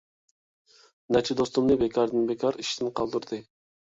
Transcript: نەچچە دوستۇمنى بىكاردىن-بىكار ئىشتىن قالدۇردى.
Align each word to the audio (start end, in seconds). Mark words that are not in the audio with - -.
نەچچە 1.15 1.35
دوستۇمنى 1.41 1.77
بىكاردىن-بىكار 1.83 2.57
ئىشتىن 2.65 2.91
قالدۇردى. 3.01 3.41